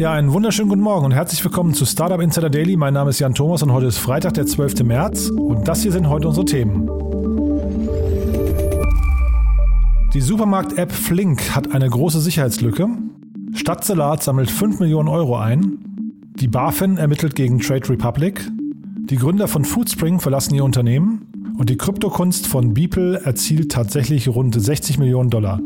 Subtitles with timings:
[0.00, 2.74] Ja, einen wunderschönen guten Morgen und herzlich willkommen zu Startup Insider Daily.
[2.74, 4.82] Mein Name ist Jan Thomas und heute ist Freitag, der 12.
[4.82, 6.88] März und das hier sind heute unsere Themen.
[10.14, 12.88] Die Supermarkt-App Flink hat eine große Sicherheitslücke.
[13.52, 15.76] Stadtsalat sammelt 5 Millionen Euro ein.
[16.34, 18.40] Die BaFin ermittelt gegen Trade Republic.
[19.02, 21.26] Die Gründer von Foodspring verlassen ihr Unternehmen.
[21.58, 25.60] Und die Kryptokunst von Beeple erzielt tatsächlich rund 60 Millionen Dollar.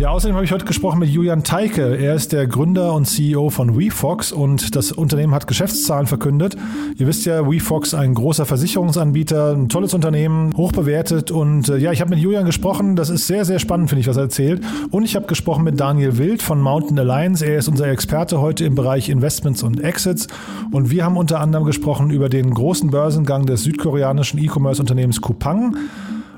[0.00, 1.94] Ja, außerdem habe ich heute gesprochen mit Julian Teike.
[1.94, 6.56] Er ist der Gründer und CEO von WeFox und das Unternehmen hat Geschäftszahlen verkündet.
[6.96, 11.92] Ihr wisst ja, WeFox ein großer Versicherungsanbieter, ein tolles Unternehmen, hoch bewertet und äh, ja,
[11.92, 12.96] ich habe mit Julian gesprochen.
[12.96, 14.62] Das ist sehr, sehr spannend, finde ich, was er erzählt.
[14.90, 17.44] Und ich habe gesprochen mit Daniel Wild von Mountain Alliance.
[17.44, 20.28] Er ist unser Experte heute im Bereich Investments und Exits
[20.70, 25.76] und wir haben unter anderem gesprochen über den großen Börsengang des südkoreanischen E-Commerce-Unternehmens Coupang.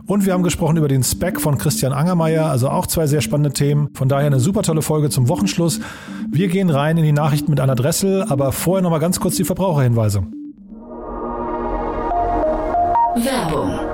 [0.07, 3.53] Und wir haben gesprochen über den Spec von Christian Angermeier, also auch zwei sehr spannende
[3.53, 3.91] Themen.
[3.95, 5.81] Von daher eine super tolle Folge zum Wochenschluss.
[6.31, 9.45] Wir gehen rein in die Nachrichten mit Anna Dressel, aber vorher nochmal ganz kurz die
[9.45, 10.27] Verbraucherhinweise.
[13.15, 13.92] Werbung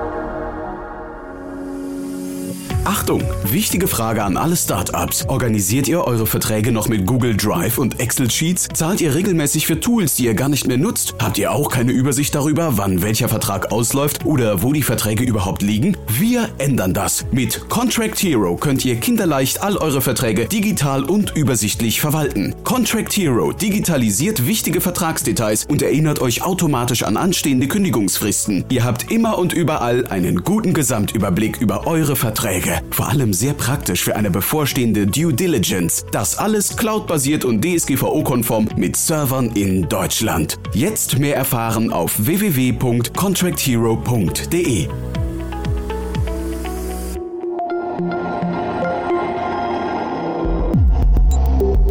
[2.98, 5.24] Achtung, wichtige Frage an alle Startups.
[5.28, 8.66] Organisiert ihr eure Verträge noch mit Google Drive und Excel Sheets?
[8.74, 11.14] Zahlt ihr regelmäßig für Tools, die ihr gar nicht mehr nutzt?
[11.20, 15.62] Habt ihr auch keine Übersicht darüber, wann welcher Vertrag ausläuft oder wo die Verträge überhaupt
[15.62, 15.96] liegen?
[16.08, 17.24] Wir ändern das.
[17.30, 22.56] Mit Contract Hero könnt ihr kinderleicht all eure Verträge digital und übersichtlich verwalten.
[22.64, 28.64] Contract Hero digitalisiert wichtige Vertragsdetails und erinnert euch automatisch an anstehende Kündigungsfristen.
[28.70, 32.82] Ihr habt immer und überall einen guten Gesamtüberblick über eure Verträge.
[32.90, 36.04] Vor allem sehr praktisch für eine bevorstehende Due Diligence.
[36.10, 40.58] Das alles cloudbasiert und DSGVO-konform mit Servern in Deutschland.
[40.72, 44.88] Jetzt mehr erfahren auf www.contracthero.de.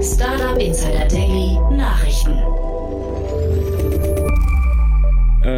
[0.02, 2.67] Startup Insider Daily Nachrichten.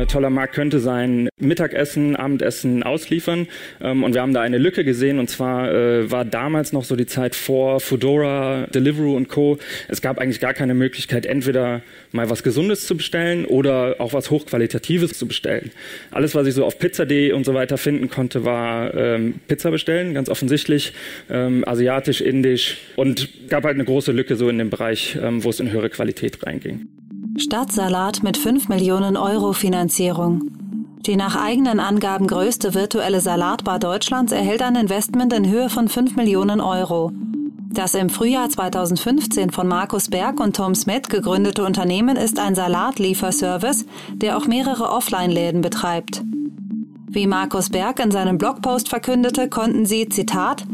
[0.10, 3.48] Toller Markt könnte sein, Mittagessen, Abendessen ausliefern.
[3.82, 5.20] Ähm, und wir haben da eine Lücke gesehen.
[5.20, 9.58] Und zwar äh, war damals noch so die Zeit vor Foodora, Deliveroo und Co.
[9.88, 11.82] Es gab eigentlich gar keine Möglichkeit, entweder
[12.12, 15.72] mal was Gesundes zu bestellen oder auch was Hochqualitatives zu bestellen.
[16.12, 20.14] Alles, was ich so auf Pizza.de und so weiter finden konnte, war ähm, Pizza bestellen,
[20.14, 20.94] ganz offensichtlich,
[21.30, 22.78] ähm, asiatisch, indisch.
[22.96, 25.90] Und gab halt eine große Lücke so in dem Bereich, ähm, wo es in höhere
[25.90, 26.88] Qualität reinging.
[27.40, 30.52] Stadtsalat mit 5 Millionen Euro Finanzierung.
[31.06, 36.18] Die nach eigenen Angaben größte virtuelle Salatbar Deutschlands erhält ein Investment in Höhe von 5
[36.18, 37.14] Millionen Euro.
[37.72, 43.86] Das im Frühjahr 2015 von Markus Berg und Tom Smith gegründete Unternehmen ist ein Salatlieferservice,
[44.16, 46.22] der auch mehrere Offline-Läden betreibt.
[47.08, 50.66] Wie Markus Berg in seinem Blogpost verkündete, konnten sie, Zitat,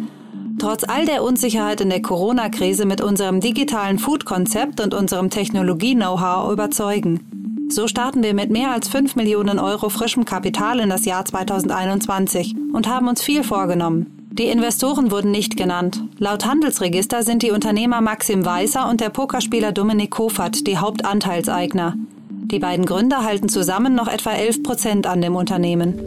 [0.58, 7.68] Trotz all der Unsicherheit in der Corona-Krise mit unserem digitalen Food-Konzept und unserem Technologie-Know-how überzeugen.
[7.70, 12.56] So starten wir mit mehr als 5 Millionen Euro frischem Kapital in das Jahr 2021
[12.74, 14.30] und haben uns viel vorgenommen.
[14.32, 16.04] Die Investoren wurden nicht genannt.
[16.20, 21.96] Laut Handelsregister sind die Unternehmer Maxim Weißer und der Pokerspieler Dominik Kofert die Hauptanteilseigner.
[22.30, 26.00] Die beiden Gründer halten zusammen noch etwa 11 Prozent an dem Unternehmen.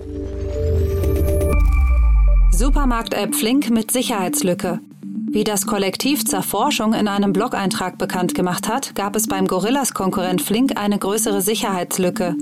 [2.58, 4.80] Supermarkt-App Flink mit Sicherheitslücke.
[5.30, 10.42] Wie das Kollektiv zur Forschung in einem Blog-Eintrag bekannt gemacht hat, gab es beim Gorillas-Konkurrent
[10.42, 12.34] Flink eine größere Sicherheitslücke.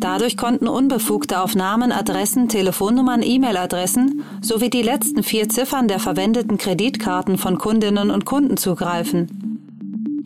[0.00, 6.58] Dadurch konnten Unbefugte auf Namen, Adressen, Telefonnummern, E-Mail-Adressen sowie die letzten vier Ziffern der verwendeten
[6.58, 9.48] Kreditkarten von Kundinnen und Kunden zugreifen.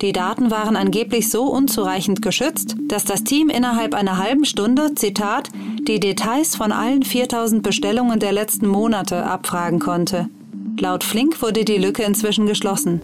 [0.02, 5.50] Die Daten waren angeblich so unzureichend geschützt, dass das Team innerhalb einer halben Stunde, Zitat,
[5.88, 10.28] die Details von allen 4000 Bestellungen der letzten Monate abfragen konnte.
[10.78, 13.02] Laut Flink wurde die Lücke inzwischen geschlossen.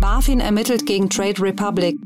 [0.00, 1.96] BaFin ermittelt gegen Trade Republic.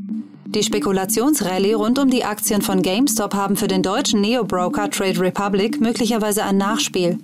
[0.45, 5.81] Die Spekulationsrallye rund um die Aktien von GameStop haben für den deutschen Neo-Broker Trade Republic
[5.81, 7.19] möglicherweise ein Nachspiel.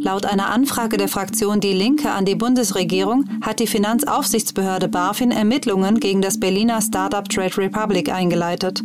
[0.00, 5.98] Laut einer Anfrage der Fraktion Die Linke an die Bundesregierung hat die Finanzaufsichtsbehörde BaFin Ermittlungen
[5.98, 8.84] gegen das Berliner Startup Trade Republic eingeleitet.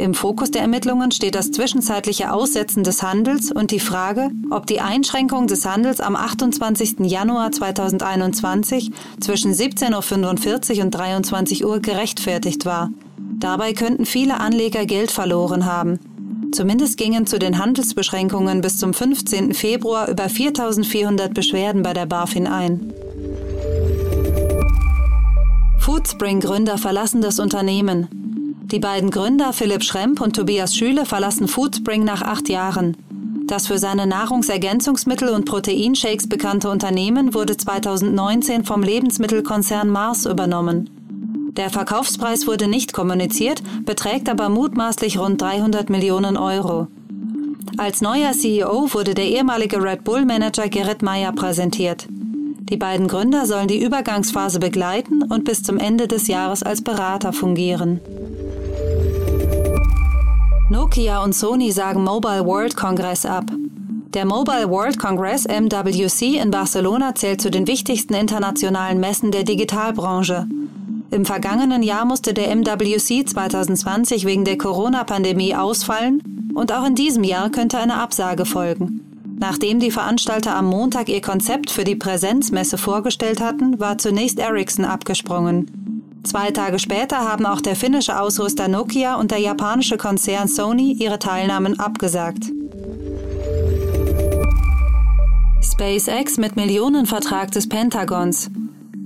[0.00, 4.80] Im Fokus der Ermittlungen steht das zwischenzeitliche Aussetzen des Handels und die Frage, ob die
[4.80, 7.00] Einschränkung des Handels am 28.
[7.00, 12.88] Januar 2021 zwischen 17.45 Uhr und 23 Uhr gerechtfertigt war.
[13.18, 16.00] Dabei könnten viele Anleger Geld verloren haben.
[16.52, 19.52] Zumindest gingen zu den Handelsbeschränkungen bis zum 15.
[19.52, 22.94] Februar über 4400 Beschwerden bei der BaFin ein.
[25.78, 28.19] Foodspring-Gründer verlassen das Unternehmen.
[28.70, 32.96] Die beiden Gründer Philipp Schremp und Tobias Schüle verlassen Foodspring nach acht Jahren.
[33.48, 40.88] Das für seine Nahrungsergänzungsmittel und Proteinshakes bekannte Unternehmen wurde 2019 vom Lebensmittelkonzern Mars übernommen.
[41.56, 46.86] Der Verkaufspreis wurde nicht kommuniziert, beträgt aber mutmaßlich rund 300 Millionen Euro.
[47.76, 52.06] Als neuer CEO wurde der ehemalige Red Bull-Manager Gerrit Meyer präsentiert.
[52.08, 57.32] Die beiden Gründer sollen die Übergangsphase begleiten und bis zum Ende des Jahres als Berater
[57.32, 58.00] fungieren.
[60.90, 63.44] Nokia und Sony sagen Mobile World Congress ab.
[64.12, 70.48] Der Mobile World Congress MWC in Barcelona zählt zu den wichtigsten internationalen Messen der Digitalbranche.
[71.12, 77.22] Im vergangenen Jahr musste der MWC 2020 wegen der Corona-Pandemie ausfallen und auch in diesem
[77.22, 79.36] Jahr könnte eine Absage folgen.
[79.38, 84.86] Nachdem die Veranstalter am Montag ihr Konzept für die Präsenzmesse vorgestellt hatten, war zunächst Ericsson
[84.86, 85.79] abgesprungen.
[86.22, 91.18] Zwei Tage später haben auch der finnische Ausrüster Nokia und der japanische Konzern Sony ihre
[91.18, 92.44] Teilnahmen abgesagt.
[95.62, 98.50] SpaceX mit Millionenvertrag des Pentagons.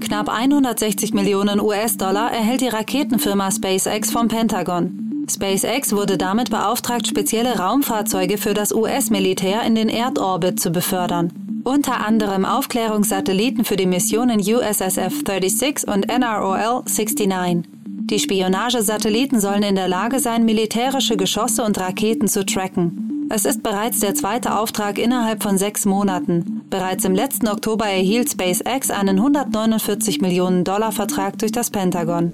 [0.00, 5.03] Knapp 160 Millionen US-Dollar erhält die Raketenfirma SpaceX vom Pentagon.
[5.30, 11.32] SpaceX wurde damit beauftragt, spezielle Raumfahrzeuge für das US-Militär in den Erdorbit zu befördern.
[11.64, 17.64] Unter anderem Aufklärungssatelliten für die Missionen USSF 36 und NROL 69.
[18.06, 23.26] Die Spionagesatelliten sollen in der Lage sein, militärische Geschosse und Raketen zu tracken.
[23.30, 26.60] Es ist bereits der zweite Auftrag innerhalb von sechs Monaten.
[26.68, 32.32] Bereits im letzten Oktober erhielt SpaceX einen 149 Millionen Dollar Vertrag durch das Pentagon.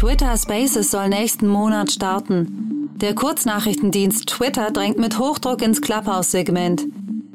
[0.00, 2.88] Twitter Spaces soll nächsten Monat starten.
[3.02, 6.86] Der Kurznachrichtendienst Twitter drängt mit Hochdruck ins Clubhouse-Segment.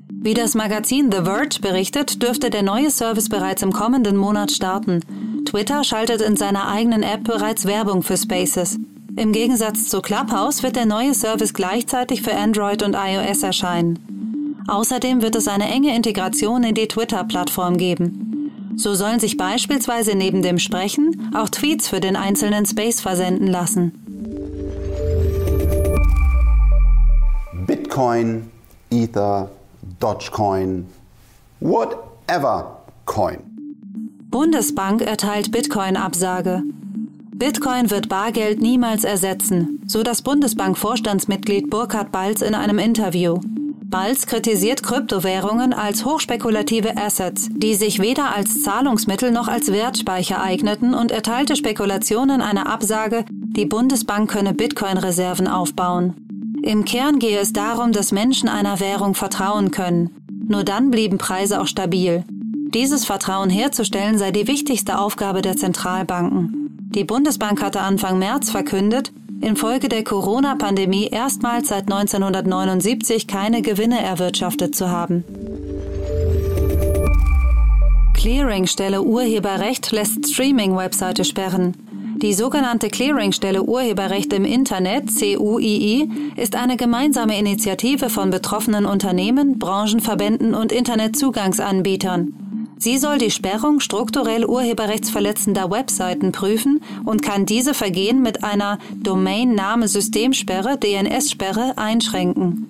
[0.10, 5.02] Wie das Magazin The Verge berichtet, dürfte der neue Service bereits im kommenden Monat starten.
[5.46, 8.80] Twitter schaltet in seiner eigenen App bereits Werbung für Spaces.
[9.16, 14.64] Im Gegensatz zu Clubhouse wird der neue Service gleichzeitig für Android und iOS erscheinen.
[14.68, 18.25] Außerdem wird es eine enge Integration in die Twitter-Plattform geben.
[18.78, 23.94] So sollen sich beispielsweise neben dem Sprechen auch Tweets für den einzelnen Space versenden lassen.
[27.66, 28.50] Bitcoin,
[28.92, 29.50] Ether,
[30.00, 30.86] Dogecoin,
[31.60, 33.40] whatever Coin.
[34.30, 36.64] Bundesbank erteilt Bitcoin-Absage.
[37.34, 43.40] Bitcoin wird Bargeld niemals ersetzen, so das Bundesbank-Vorstandsmitglied Burkhard Balz in einem Interview.
[43.88, 50.94] Balz kritisiert Kryptowährungen als hochspekulative Assets, die sich weder als Zahlungsmittel noch als Wertspeicher eigneten
[50.94, 56.16] und erteilte Spekulationen eine Absage, die Bundesbank könne Bitcoin-Reserven aufbauen.
[56.64, 60.10] Im Kern gehe es darum, dass Menschen einer Währung vertrauen können.
[60.48, 62.24] Nur dann blieben Preise auch stabil.
[62.74, 66.90] Dieses Vertrauen herzustellen sei die wichtigste Aufgabe der Zentralbanken.
[66.96, 74.76] Die Bundesbank hatte Anfang März verkündet, infolge der Corona-Pandemie erstmals seit 1979 keine Gewinne erwirtschaftet
[74.76, 75.24] zu haben.
[78.14, 81.74] Clearingstelle Urheberrecht lässt Streaming-Webseite sperren.
[82.22, 90.54] Die sogenannte Clearingstelle Urheberrecht im Internet, CUII, ist eine gemeinsame Initiative von betroffenen Unternehmen, Branchenverbänden
[90.56, 92.45] und Internetzugangsanbietern.
[92.78, 100.78] Sie soll die Sperrung strukturell urheberrechtsverletzender Webseiten prüfen und kann diese Vergehen mit einer Domain-Name-Systemsperre
[100.78, 102.68] DNS-Sperre einschränken.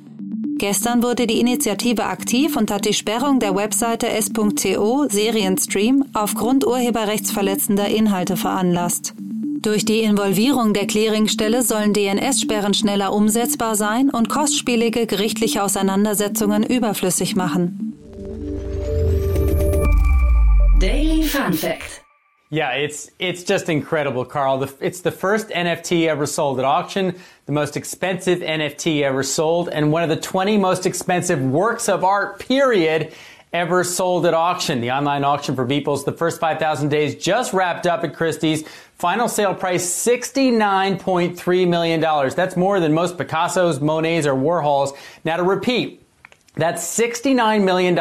[0.58, 7.90] Gestern wurde die Initiative aktiv und hat die Sperrung der Webseite s.co Serienstream aufgrund urheberrechtsverletzender
[7.90, 9.16] Inhalte veranlasst.
[9.66, 17.36] Durch die Involvierung der Clearingstelle sollen DNS-Sperren schneller umsetzbar sein und kostspielige gerichtliche Auseinandersetzungen überflüssig
[17.36, 17.95] machen.
[20.86, 22.04] Daily Fact.
[22.52, 24.60] Yeah, it's it's just incredible, Carl.
[24.60, 27.16] The, it's the first NFT ever sold at auction,
[27.48, 32.04] the most expensive NFT ever sold, and one of the 20 most expensive works of
[32.04, 33.14] art, period,
[33.52, 34.80] ever sold at auction.
[34.80, 38.64] The online auction for Beeples, the first 5,000 days just wrapped up at Christie's.
[38.94, 42.00] Final sale price $69.3 million.
[42.00, 44.94] That's more than most Picasso's, Monet's, or Warhol's.
[45.24, 46.05] Now to repeat,
[46.56, 47.96] that's $69 million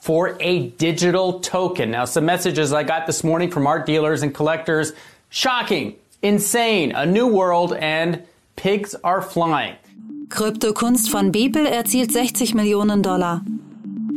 [0.00, 1.90] for a digital token.
[1.90, 4.92] Now, some messages I got this morning from art dealers and collectors.
[5.30, 8.22] Shocking, insane, a new world, and
[8.56, 9.76] pigs are flying.
[10.28, 13.40] Kryptokunst von Beeple erzielt 60 Millionen Dollar.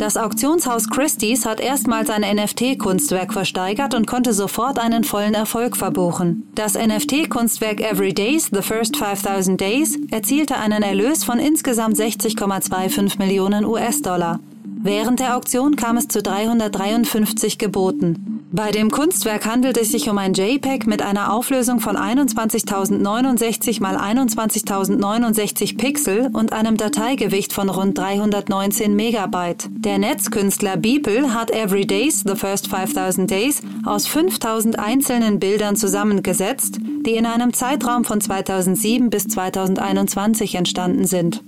[0.01, 6.50] Das Auktionshaus Christie's hat erstmals ein NFT-Kunstwerk versteigert und konnte sofort einen vollen Erfolg verbuchen.
[6.55, 13.63] Das NFT-Kunstwerk Every Days, The First 5000 Days, erzielte einen Erlös von insgesamt 60,25 Millionen
[13.63, 14.39] US-Dollar.
[14.81, 18.40] Während der Auktion kam es zu 353 Geboten.
[18.53, 23.79] Bei dem Kunstwerk handelt es sich um ein JPEG mit einer Auflösung von 21.069 x
[23.79, 29.70] 21.069 Pixel und einem Dateigewicht von rund 319 Megabyte.
[29.70, 36.79] Der Netzkünstler Beeple hat Every Days, The First 5000 Days aus 5000 einzelnen Bildern zusammengesetzt,
[37.05, 41.41] die in einem Zeitraum von 2007 bis 2021 entstanden sind.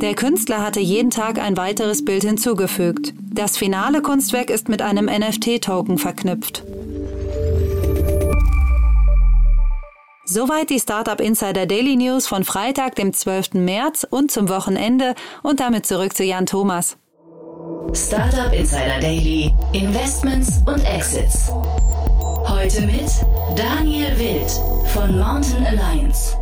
[0.00, 3.14] Der Künstler hatte jeden Tag ein weiteres Bild hinzugefügt.
[3.32, 6.62] Das finale Kunstwerk ist mit einem NFT-Token verknüpft.
[10.24, 13.54] Soweit die Startup Insider Daily News von Freitag, dem 12.
[13.54, 16.96] März und zum Wochenende und damit zurück zu Jan Thomas.
[17.92, 21.50] Startup Insider Daily, Investments und Exits.
[22.46, 23.10] Heute mit
[23.56, 24.50] Daniel Wild
[24.94, 26.36] von Mountain Alliance.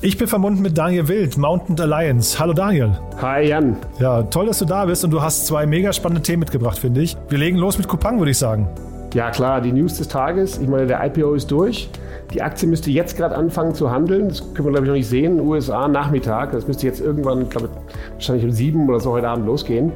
[0.00, 2.38] Ich bin verbunden mit Daniel Wild, Mountain Alliance.
[2.38, 2.92] Hallo Daniel.
[3.20, 3.76] Hi Jan.
[3.98, 7.00] Ja, toll, dass du da bist und du hast zwei mega spannende Themen mitgebracht, finde
[7.00, 7.16] ich.
[7.28, 8.68] Wir legen los mit Coupang, würde ich sagen.
[9.12, 10.58] Ja klar, die News des Tages.
[10.58, 11.90] Ich meine, der IPO ist durch.
[12.32, 14.28] Die Aktie müsste jetzt gerade anfangen zu handeln.
[14.28, 15.40] Das können wir, glaube ich, noch nicht sehen.
[15.40, 16.52] USA Nachmittag.
[16.52, 19.90] Das müsste jetzt irgendwann, glaube ich, wahrscheinlich um sieben oder so heute Abend losgehen.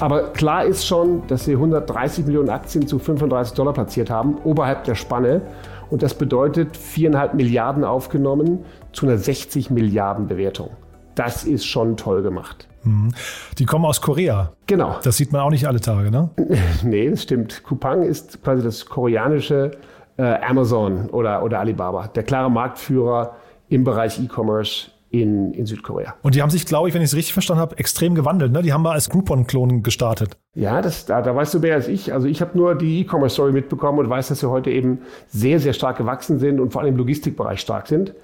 [0.00, 4.84] Aber klar ist schon, dass sie 130 Millionen Aktien zu 35 Dollar platziert haben, oberhalb
[4.84, 5.40] der Spanne.
[5.90, 10.70] Und das bedeutet viereinhalb Milliarden aufgenommen zu einer 60 Milliarden Bewertung.
[11.14, 12.68] Das ist schon toll gemacht.
[12.82, 13.14] Mhm.
[13.58, 14.52] Die kommen aus Korea.
[14.66, 14.96] Genau.
[15.02, 16.30] Das sieht man auch nicht alle Tage, ne?
[16.82, 17.62] nee, das stimmt.
[17.64, 19.72] Coupang ist quasi das koreanische
[20.16, 22.08] äh, Amazon oder, oder Alibaba.
[22.08, 23.36] Der klare Marktführer
[23.68, 26.14] im Bereich E-Commerce in, in Südkorea.
[26.22, 28.52] Und die haben sich, glaube ich, wenn ich es richtig verstanden habe, extrem gewandelt.
[28.52, 28.62] Ne?
[28.62, 30.36] Die haben mal als Groupon-Klon gestartet.
[30.54, 32.12] Ja, das, da, da weißt du mehr als ich.
[32.12, 35.72] Also ich habe nur die E-Commerce-Story mitbekommen und weiß, dass sie heute eben sehr, sehr
[35.72, 38.14] stark gewachsen sind und vor allem im Logistikbereich stark sind.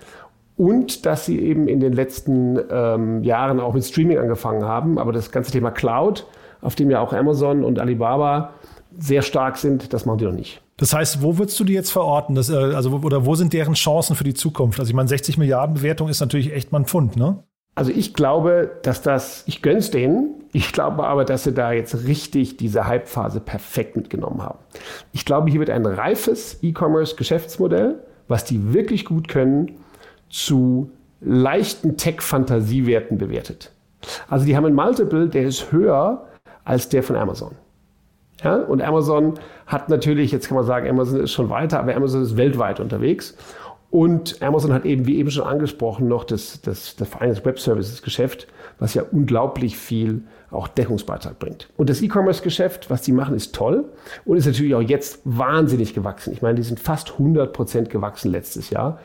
[0.56, 4.98] Und dass sie eben in den letzten ähm, Jahren auch mit Streaming angefangen haben.
[4.98, 6.26] Aber das ganze Thema Cloud,
[6.60, 8.50] auf dem ja auch Amazon und Alibaba
[8.98, 10.61] sehr stark sind, das machen die noch nicht.
[10.82, 12.34] Das heißt, wo würdest du die jetzt verorten?
[12.34, 14.80] Das, äh, also, oder wo sind deren Chancen für die Zukunft?
[14.80, 17.44] Also ich meine, 60 Milliarden Bewertung ist natürlich echt mal ein Pfund, ne?
[17.76, 22.04] Also ich glaube, dass das, ich gönn's denen, ich glaube aber, dass sie da jetzt
[22.08, 24.58] richtig diese Hype-Phase perfekt mitgenommen haben.
[25.12, 29.76] Ich glaube, hier wird ein reifes E-Commerce-Geschäftsmodell, was die wirklich gut können,
[30.30, 33.70] zu leichten Tech-Fantasiewerten bewertet.
[34.28, 36.26] Also die haben ein Multiple, der ist höher
[36.64, 37.52] als der von Amazon.
[38.42, 39.34] Ja, und Amazon
[39.66, 43.36] hat natürlich, jetzt kann man sagen, Amazon ist schon weiter, aber Amazon ist weltweit unterwegs.
[43.90, 48.00] Und Amazon hat eben, wie eben schon angesprochen, noch das, das, das Vereins Web Services
[48.02, 51.68] Geschäft, was ja unglaublich viel auch Deckungsbeitrag bringt.
[51.76, 53.84] Und das E-Commerce-Geschäft, was die machen, ist toll
[54.24, 56.32] und ist natürlich auch jetzt wahnsinnig gewachsen.
[56.32, 58.98] Ich meine, die sind fast 100 Prozent gewachsen letztes Jahr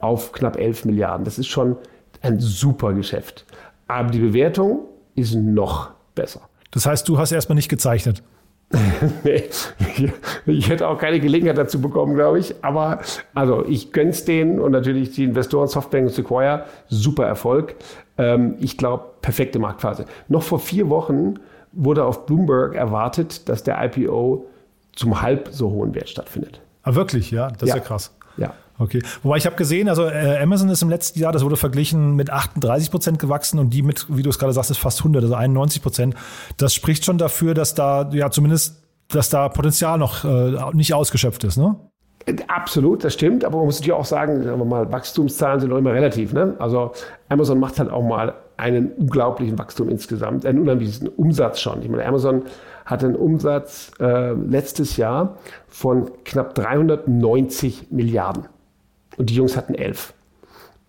[0.00, 1.24] auf knapp 11 Milliarden.
[1.24, 1.76] Das ist schon
[2.20, 3.46] ein super Geschäft.
[3.86, 4.80] Aber die Bewertung
[5.14, 6.40] ist noch besser.
[6.72, 8.24] Das heißt, du hast erstmal nicht gezeichnet.
[9.24, 9.44] nee,
[10.46, 12.54] ich hätte auch keine Gelegenheit dazu bekommen, glaube ich.
[12.62, 13.00] Aber
[13.34, 17.76] also ich gönn's denen und natürlich die Investoren Softbank und Sequoia, super Erfolg.
[18.18, 20.06] Ähm, ich glaube, perfekte Marktphase.
[20.28, 21.34] Noch vor vier Wochen
[21.72, 24.46] wurde auf Bloomberg erwartet, dass der IPO
[24.94, 26.60] zum halb so hohen Wert stattfindet.
[26.82, 27.50] Ah, wirklich, ja?
[27.50, 27.76] Das ja.
[27.76, 28.14] ist ja krass.
[28.36, 28.54] Ja.
[28.78, 29.02] Okay.
[29.22, 32.30] Wobei ich habe gesehen, also äh, Amazon ist im letzten Jahr, das wurde verglichen mit
[32.30, 35.34] 38 Prozent gewachsen und die mit, wie du es gerade sagst, ist fast 100, also
[35.34, 36.14] 91 Prozent.
[36.56, 41.44] Das spricht schon dafür, dass da ja zumindest, dass da Potenzial noch äh, nicht ausgeschöpft
[41.44, 41.76] ist, ne?
[42.46, 45.78] Absolut, das stimmt, aber man muss natürlich auch sagen, sagen wir mal, Wachstumszahlen sind auch
[45.78, 46.32] immer relativ.
[46.32, 46.54] Ne?
[46.60, 46.92] Also
[47.28, 51.82] Amazon macht halt auch mal einen unglaublichen Wachstum insgesamt, einen unheimlichen Umsatz schon.
[51.82, 52.42] Ich meine, Amazon
[52.84, 58.46] hat einen Umsatz äh, letztes Jahr von knapp 390 Milliarden.
[59.16, 60.14] Und die Jungs hatten elf.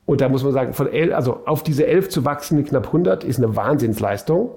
[0.06, 2.88] Und da muss man sagen, von elf, also auf diese elf zu wachsen mit knapp
[2.88, 4.52] 100 ist eine Wahnsinnsleistung.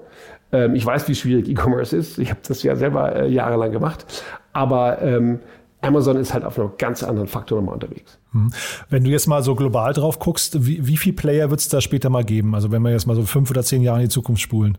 [0.51, 2.17] Ähm, ich weiß, wie schwierig E-Commerce ist.
[2.17, 4.05] Ich habe das ja selber äh, jahrelang gemacht.
[4.53, 5.39] Aber ähm,
[5.81, 8.17] Amazon ist halt auf einem ganz anderen Faktor nochmal unterwegs.
[8.31, 8.51] Hm.
[8.89, 11.81] Wenn du jetzt mal so global drauf guckst, wie, wie viele Player wird es da
[11.81, 12.55] später mal geben?
[12.55, 14.77] Also wenn wir jetzt mal so fünf oder zehn Jahre in die Zukunft spulen.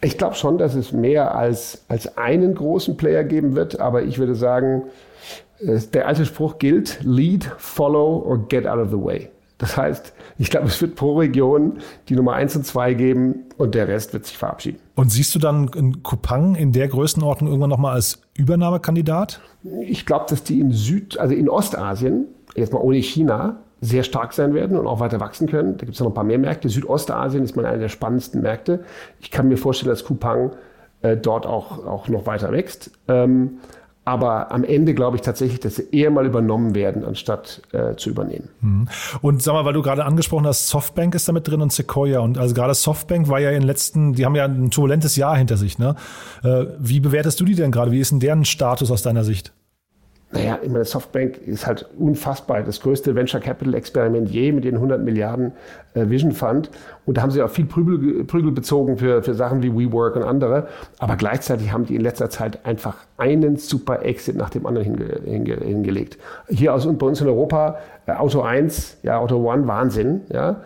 [0.00, 4.18] Ich glaube schon, dass es mehr als, als einen großen Player geben wird, aber ich
[4.18, 4.84] würde sagen,
[5.60, 9.30] äh, der alte Spruch gilt, lead, follow or get out of the way.
[9.58, 11.78] Das heißt, ich glaube, es wird pro Region
[12.10, 14.78] die Nummer eins und zwei geben und der Rest wird sich verabschieden.
[14.96, 19.40] Und siehst du dann in Kupang in der Größenordnung irgendwann nochmal als Übernahmekandidat?
[19.80, 24.32] Ich glaube, dass die in Süd, also in Ostasien, jetzt mal ohne China, sehr stark
[24.32, 25.76] sein werden und auch weiter wachsen können.
[25.76, 26.68] Da gibt es noch ein paar mehr Märkte.
[26.68, 28.80] Südostasien ist mal einer der spannendsten Märkte.
[29.20, 30.52] Ich kann mir vorstellen, dass Kupang
[31.02, 32.90] äh, dort auch, auch noch weiter wächst.
[33.08, 33.58] Ähm,
[34.04, 38.08] Aber am Ende glaube ich tatsächlich, dass sie eher mal übernommen werden, anstatt äh, zu
[38.10, 38.48] übernehmen.
[38.60, 38.88] Mhm.
[39.20, 42.20] Und sag mal, weil du gerade angesprochen hast, Softbank ist damit drin und Sequoia.
[42.20, 45.36] Und also gerade Softbank war ja in den letzten, die haben ja ein turbulentes Jahr
[45.36, 45.78] hinter sich.
[45.78, 45.96] Ne?
[46.44, 47.90] Äh, wie bewertest du die denn gerade?
[47.90, 49.52] Wie ist denn deren Status aus deiner Sicht?
[50.32, 52.62] Naja, meine, Softbank ist halt unfassbar.
[52.62, 55.52] Das größte Venture Capital Experiment je mit den 100 Milliarden
[55.94, 56.68] äh, Vision Fund.
[57.04, 60.24] Und da haben sie auch viel Prügel, Prügel bezogen für, für Sachen wie WeWork und
[60.24, 60.66] andere.
[60.98, 65.20] Aber gleichzeitig haben die in letzter Zeit einfach einen super Exit nach dem anderen hinge,
[65.24, 66.18] hinge, hingelegt.
[66.48, 70.62] Hier aus, bei uns in Europa, äh, Auto 1, ja, Auto One, Wahnsinn, ja.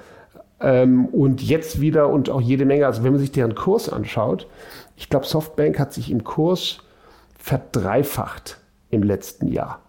[0.62, 4.46] Ähm, und jetzt wieder und auch jede Menge, also wenn man sich deren Kurs anschaut,
[4.96, 6.78] ich glaube, Softbank hat sich im Kurs
[7.38, 8.59] verdreifacht
[8.90, 9.80] im letzten Jahr.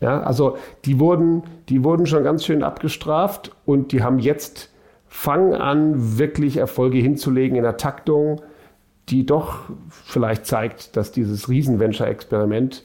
[0.00, 4.70] Ja, also die wurden, die wurden schon ganz schön abgestraft und die haben jetzt
[5.08, 8.42] fangen an, wirklich Erfolge hinzulegen in der Taktung,
[9.08, 12.84] die doch vielleicht zeigt, dass dieses Riesen-Venture-Experiment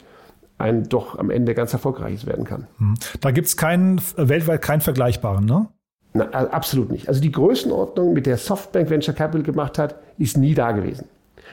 [0.58, 2.68] ein doch am Ende ganz erfolgreiches werden kann.
[2.78, 2.94] Hm.
[3.20, 5.68] Da gibt es keinen, weltweit keinen vergleichbaren, ne?
[6.14, 7.08] Na, absolut nicht.
[7.08, 11.08] Also die Größenordnung, mit der Softbank Venture Capital gemacht hat, ist nie da gewesen.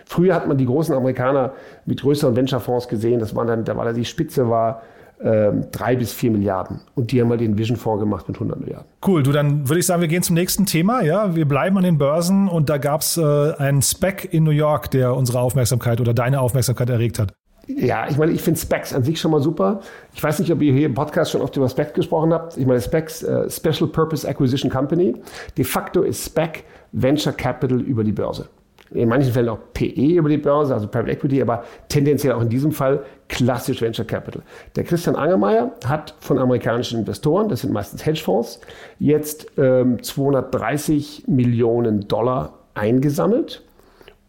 [0.09, 1.53] Früher hat man die großen Amerikaner
[1.85, 4.81] mit größeren Venture-Fonds gesehen, das war dann, da war da die Spitze war
[5.23, 6.81] ähm, drei bis vier Milliarden.
[6.95, 8.87] Und die haben mal den Vision-Fonds gemacht mit 100 Milliarden.
[9.07, 11.03] Cool, du, dann würde ich sagen, wir gehen zum nächsten Thema.
[11.03, 14.51] Ja, wir bleiben an den Börsen und da gab es äh, einen Spec in New
[14.51, 17.35] York, der unsere Aufmerksamkeit oder deine Aufmerksamkeit erregt hat.
[17.67, 19.81] Ja, ich meine, ich finde Specs an sich schon mal super.
[20.15, 22.57] Ich weiß nicht, ob ihr hier im Podcast schon oft über Specs gesprochen habt.
[22.57, 25.15] Ich meine, Specs, äh, Special Purpose Acquisition Company.
[25.59, 28.49] De facto ist Spec Venture Capital über die Börse
[28.91, 32.49] in manchen Fällen auch PE über die Börse, also Private Equity, aber tendenziell auch in
[32.49, 34.43] diesem Fall klassisch Venture Capital.
[34.77, 38.61] Der Christian Angermeier hat von amerikanischen Investoren, das sind meistens Hedgefonds,
[38.99, 43.63] jetzt ähm, 230 Millionen Dollar eingesammelt,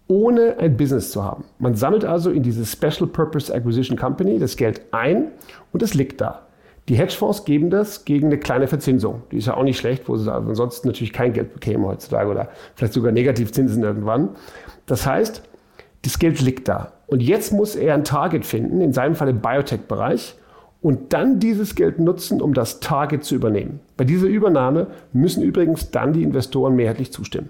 [0.07, 1.45] ohne ein Business zu haben.
[1.59, 5.31] Man sammelt also in diese Special Purpose Acquisition Company das Geld ein
[5.71, 6.48] und es liegt da.
[6.89, 9.21] Die Hedgefonds geben das gegen eine kleine Verzinsung.
[9.31, 12.49] Die ist ja auch nicht schlecht, wo sie ansonsten natürlich kein Geld bekämen heutzutage oder
[12.73, 14.29] vielleicht sogar Negativzinsen irgendwann.
[14.87, 15.43] Das heißt,
[16.01, 16.93] das Geld liegt da.
[17.05, 20.35] Und jetzt muss er ein Target finden, in seinem Fall im Biotech-Bereich,
[20.81, 23.81] und dann dieses Geld nutzen, um das Target zu übernehmen.
[23.97, 27.49] Bei dieser Übernahme müssen übrigens dann die Investoren mehrheitlich zustimmen.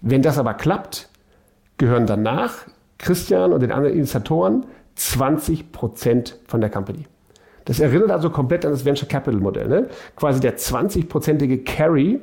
[0.00, 1.08] Wenn das aber klappt,
[1.78, 2.66] gehören danach
[2.98, 7.06] Christian und den anderen Initiatoren 20 Prozent von der Company.
[7.70, 9.68] Das erinnert also komplett an das Venture Capital Modell.
[9.68, 9.88] Ne?
[10.16, 12.18] Quasi der 20-prozentige Carry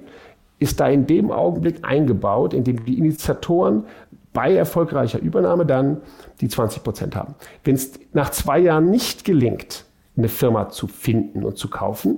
[0.59, 3.85] ist da in dem Augenblick eingebaut, in dem die Initiatoren
[4.33, 6.01] bei erfolgreicher Übernahme dann
[6.41, 7.33] die 20 Prozent haben.
[7.63, 9.85] Wenn es nach zwei Jahren nicht gelingt,
[10.17, 12.17] eine Firma zu finden und zu kaufen,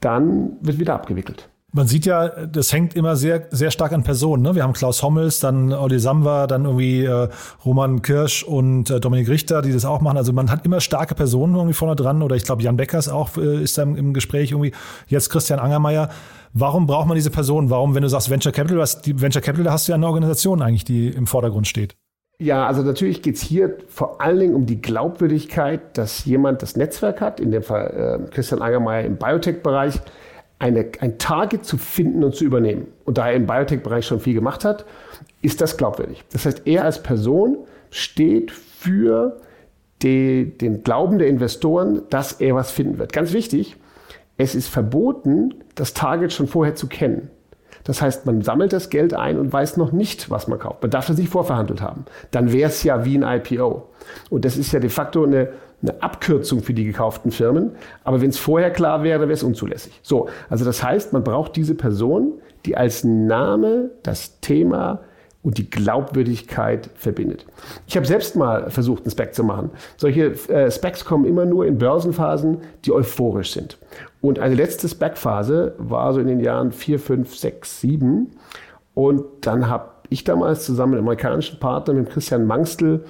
[0.00, 1.50] dann wird wieder abgewickelt.
[1.70, 4.42] Man sieht ja, das hängt immer sehr, sehr stark an Personen.
[4.42, 4.54] Ne?
[4.54, 7.28] Wir haben Klaus Hommels, dann Olli Samba, dann irgendwie äh,
[7.62, 10.16] Roman Kirsch und äh, Dominik Richter, die das auch machen.
[10.16, 12.22] Also man hat immer starke Personen irgendwie vorne dran.
[12.22, 14.72] Oder ich glaube, Jan Beckers auch äh, ist da im, im, Gespräch irgendwie.
[15.08, 16.08] Jetzt Christian Angermeier.
[16.54, 17.68] Warum braucht man diese Personen?
[17.68, 20.06] Warum, wenn du sagst Venture Capital, was, die Venture Capital, da hast du ja eine
[20.06, 21.96] Organisation eigentlich, die im Vordergrund steht.
[22.40, 26.76] Ja, also natürlich geht es hier vor allen Dingen um die Glaubwürdigkeit, dass jemand das
[26.76, 30.00] Netzwerk hat, in dem Fall äh, Christian Angermeier im Biotech-Bereich,
[30.58, 32.88] eine, ein Target zu finden und zu übernehmen.
[33.04, 34.84] Und da er im Biotech-Bereich schon viel gemacht hat,
[35.40, 36.24] ist das glaubwürdig.
[36.32, 37.58] Das heißt, er als Person
[37.90, 39.40] steht für
[40.02, 43.12] die, den Glauben der Investoren, dass er was finden wird.
[43.12, 43.76] Ganz wichtig,
[44.36, 47.30] es ist verboten, das Target schon vorher zu kennen.
[47.84, 50.82] Das heißt, man sammelt das Geld ein und weiß noch nicht, was man kauft.
[50.82, 52.04] Man darf das nicht vorverhandelt haben.
[52.30, 53.88] Dann wäre es ja wie ein IPO.
[54.28, 55.48] Und das ist ja de facto eine
[55.82, 57.72] eine Abkürzung für die gekauften Firmen.
[58.04, 60.00] Aber wenn es vorher klar wäre, wäre es unzulässig.
[60.02, 65.00] So, also das heißt, man braucht diese Person, die als Name das Thema
[65.42, 67.46] und die Glaubwürdigkeit verbindet.
[67.86, 69.70] Ich habe selbst mal versucht, einen Spec zu machen.
[69.96, 73.78] Solche äh, Specs kommen immer nur in Börsenphasen, die euphorisch sind.
[74.20, 78.30] Und eine letzte Spec-Phase war so in den Jahren 4, 5, 6, 7.
[78.94, 83.04] Und dann habe ich damals zusammen mit einem amerikanischen Partner, mit Christian Mangstel,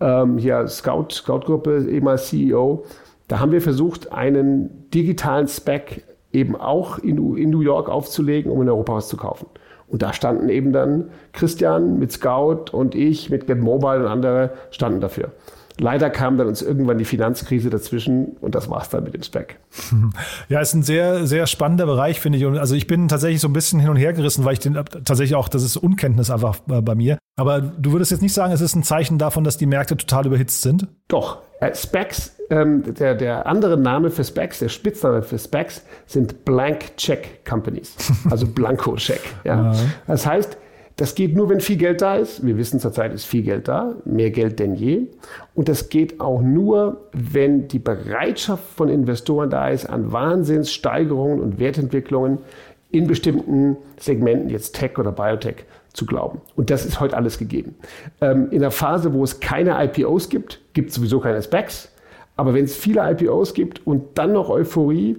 [0.00, 2.84] ähm, hier Scout, Scout-Gruppe, ehemals CEO,
[3.28, 8.62] da haben wir versucht, einen digitalen Spec eben auch in, in New York aufzulegen, um
[8.62, 9.46] in Europa was zu kaufen.
[9.88, 14.50] Und da standen eben dann Christian mit Scout und ich mit Get Mobile und andere
[14.70, 15.32] standen dafür.
[15.80, 19.58] Leider kam dann uns irgendwann die Finanzkrise dazwischen und das war's dann mit dem Spec.
[20.48, 22.44] Ja, ist ein sehr, sehr spannender Bereich, finde ich.
[22.44, 24.74] Und also ich bin tatsächlich so ein bisschen hin und her gerissen, weil ich den
[24.74, 27.18] tatsächlich auch, das ist Unkenntnis einfach äh, bei mir.
[27.36, 30.26] Aber du würdest jetzt nicht sagen, es ist ein Zeichen davon, dass die Märkte total
[30.26, 30.86] überhitzt sind?
[31.08, 31.38] Doch.
[31.60, 36.96] Äh, Specs, ähm, der, der andere Name für Specs, der Spitzname für Specs sind Blank
[36.98, 37.96] Check Companies.
[38.30, 39.20] Also Blanko Check.
[39.44, 39.72] ja.
[40.06, 40.58] Das heißt,
[41.00, 42.44] Das geht nur, wenn viel Geld da ist.
[42.44, 45.06] Wir wissen zurzeit ist viel Geld da, mehr Geld denn je.
[45.54, 51.58] Und das geht auch nur, wenn die Bereitschaft von Investoren da ist, an Wahnsinnssteigerungen und
[51.58, 52.40] Wertentwicklungen
[52.90, 56.42] in bestimmten Segmenten, jetzt Tech oder Biotech, zu glauben.
[56.54, 57.76] Und das ist heute alles gegeben.
[58.20, 61.90] Ähm, in der Phase, wo es keine IPOs gibt, gibt es sowieso keine SPACs.
[62.36, 65.16] Aber wenn es viele IPOs gibt und dann noch Euphorie,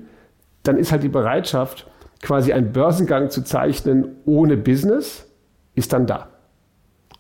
[0.62, 1.88] dann ist halt die Bereitschaft,
[2.22, 5.28] quasi einen Börsengang zu zeichnen ohne Business,
[5.76, 6.28] ist dann da.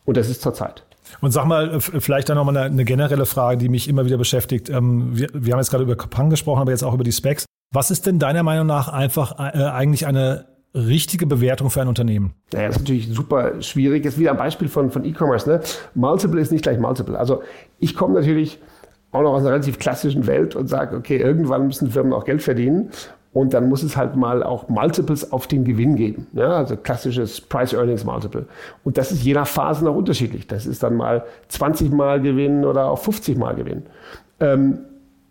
[0.06, 0.84] Und das ist zurzeit.
[1.20, 4.70] Und sag mal, vielleicht dann nochmal eine, eine generelle Frage, die mich immer wieder beschäftigt.
[4.70, 7.46] Ähm, wir, wir haben jetzt gerade über Kapang gesprochen, aber jetzt auch über die Specs.
[7.74, 12.34] Was ist denn deiner Meinung nach einfach äh, eigentlich eine richtige Bewertung für ein Unternehmen?
[12.54, 14.06] Naja, das ist natürlich super schwierig.
[14.06, 15.50] Jetzt wieder ein Beispiel von, von E-Commerce.
[15.50, 15.62] Ne?
[15.96, 17.18] Multiple ist nicht gleich Multiple.
[17.18, 17.44] Also
[17.80, 18.60] ich komme natürlich
[19.12, 22.42] auch noch aus einer relativ klassischen Welt und sage, okay, irgendwann müssen Firmen auch Geld
[22.42, 22.92] verdienen.
[23.34, 26.28] Und dann muss es halt mal auch Multiples auf den Gewinn geben.
[26.34, 28.46] Ja, also klassisches Price-Earnings-Multiple.
[28.84, 30.48] Und das ist je nach Phase noch unterschiedlich.
[30.48, 33.84] Das ist dann mal 20 Mal Gewinn oder auch 50 Mal Gewinn.
[34.42, 34.80] Ähm,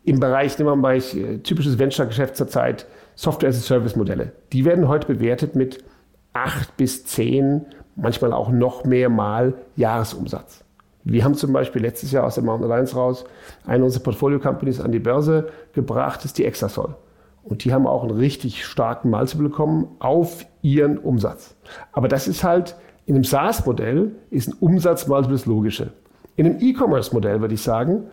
[0.05, 2.87] Im Bereich, nehmen wir mal äh, typisches Venture-Geschäft zurzeit,
[3.17, 4.33] Software-as-a-Service-Modelle.
[4.55, 5.85] Die werden heute bewertet mit
[6.33, 10.65] 8 bis 10, manchmal auch noch mehr Mal Jahresumsatz.
[11.05, 13.25] Wir haben zum Beispiel letztes Jahr aus der Mountain Alliance raus
[13.67, 16.95] eine unserer Portfolio-Companies an die Börse gebracht, das ist die Exasol.
[17.43, 21.57] Und die haben auch einen richtig starken Multiple bekommen auf ihren Umsatz.
[21.93, 22.77] Aber das ist halt,
[23.07, 25.93] in einem SaaS-Modell ist ein Umsatz-Multiple das Logische.
[26.37, 28.05] In einem E-Commerce-Modell würde ich sagen,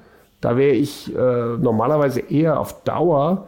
[0.42, 3.48] da wäre ich äh, normalerweise eher auf Dauer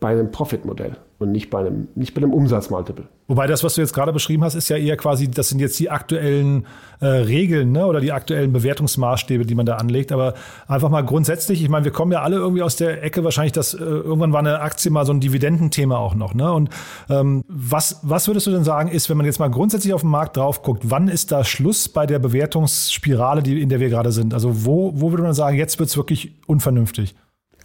[0.00, 3.08] bei einem Profit-Modell und nicht bei einem, nicht bei einem Umsatzmultiple.
[3.28, 5.78] Wobei das, was du jetzt gerade beschrieben hast, ist ja eher quasi, das sind jetzt
[5.80, 6.66] die aktuellen
[7.00, 7.86] äh, Regeln ne?
[7.86, 10.12] oder die aktuellen Bewertungsmaßstäbe, die man da anlegt.
[10.12, 10.34] Aber
[10.68, 13.74] einfach mal grundsätzlich, ich meine, wir kommen ja alle irgendwie aus der Ecke wahrscheinlich, dass
[13.74, 16.34] äh, irgendwann war eine Aktie mal so ein Dividendenthema auch noch.
[16.34, 16.52] Ne?
[16.52, 16.70] Und
[17.10, 20.10] ähm, was, was würdest du denn sagen, ist, wenn man jetzt mal grundsätzlich auf den
[20.10, 24.12] Markt drauf guckt, wann ist da Schluss bei der Bewertungsspirale, die, in der wir gerade
[24.12, 24.34] sind?
[24.34, 27.16] Also wo, wo würde man sagen, jetzt wird es wirklich unvernünftig?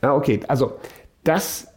[0.01, 0.39] Ja, okay.
[0.47, 0.73] Also
[1.23, 1.67] das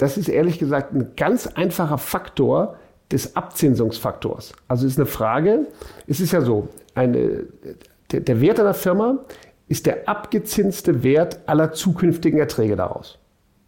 [0.00, 2.76] das ist ehrlich gesagt ein ganz einfacher Faktor
[3.12, 4.52] des Abzinsungsfaktors.
[4.68, 5.66] Also ist eine Frage,
[6.06, 7.44] es ist ja so, eine,
[8.12, 9.18] der, der Wert einer Firma
[9.68, 13.18] ist der abgezinste Wert aller zukünftigen Erträge daraus.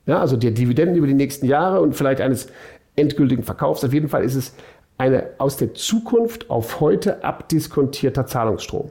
[0.07, 2.49] Ja, also der Dividenden über die nächsten Jahre und vielleicht eines
[2.97, 3.85] endgültigen Verkaufs.
[3.85, 4.55] Auf jeden Fall ist es
[4.99, 8.91] eine aus der Zukunft auf heute abdiskontierter Zahlungsstrom.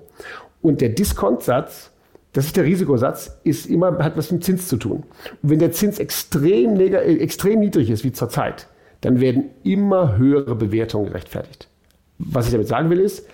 [0.61, 1.91] Und der Diskontsatz
[2.33, 5.03] das ist der Risikosatz, ist immer, hat was mit dem Zins zu tun.
[5.43, 8.67] Und wenn der Zins extrem, äh, extrem niedrig ist, wie zurzeit,
[9.01, 11.67] dann werden immer höhere Bewertungen gerechtfertigt.
[12.17, 13.27] Was ich damit sagen will, ist,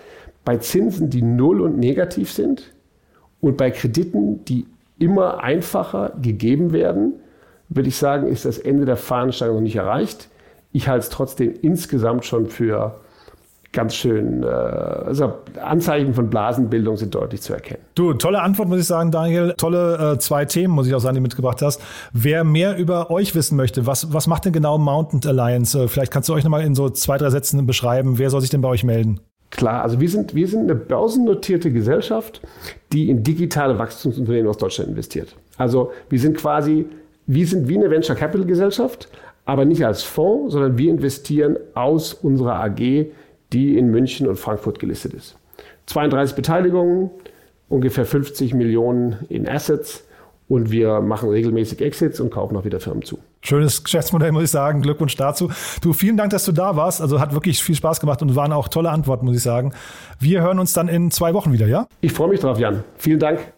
[0.44, 2.72] bei Zinsen, die null und negativ sind
[3.40, 4.66] und bei Krediten, die
[4.98, 7.14] immer einfacher gegeben werden,
[7.68, 10.28] würde ich sagen, ist das Ende der Fahnenstange noch nicht erreicht.
[10.72, 13.00] Ich halte es trotzdem insgesamt schon für
[13.72, 17.80] ganz schön, äh, also Anzeichen von Blasenbildung sind deutlich zu erkennen.
[17.94, 19.54] Du, tolle Antwort, muss ich sagen, Daniel.
[19.56, 21.80] Tolle äh, zwei Themen, muss ich auch sagen, die du mitgebracht hast.
[22.12, 25.78] Wer mehr über euch wissen möchte, was, was macht denn genau Mountain Alliance?
[25.78, 28.18] Äh, vielleicht kannst du euch nochmal in so zwei, drei Sätzen beschreiben.
[28.18, 29.20] Wer soll sich denn bei euch melden?
[29.50, 32.42] Klar, also wir sind, wir sind eine börsennotierte Gesellschaft,
[32.92, 35.34] die in digitale Wachstumsunternehmen aus Deutschland investiert.
[35.56, 36.86] Also wir sind quasi,
[37.26, 39.08] wir sind wie eine Venture Capital Gesellschaft,
[39.46, 43.06] aber nicht als Fonds, sondern wir investieren aus unserer AG
[43.52, 45.36] die in München und Frankfurt gelistet ist.
[45.86, 47.10] 32 Beteiligungen,
[47.68, 50.04] ungefähr 50 Millionen in Assets
[50.48, 53.18] und wir machen regelmäßig Exits und kaufen auch wieder Firmen zu.
[53.42, 54.80] Schönes Geschäftsmodell, muss ich sagen.
[54.82, 55.50] Glückwunsch dazu.
[55.82, 57.00] Du, vielen Dank, dass du da warst.
[57.00, 59.72] Also hat wirklich viel Spaß gemacht und waren auch tolle Antworten, muss ich sagen.
[60.18, 61.86] Wir hören uns dann in zwei Wochen wieder, ja?
[62.00, 62.82] Ich freue mich drauf, Jan.
[62.96, 63.52] Vielen Dank.